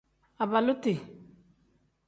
Abaaluti. 0.43 0.93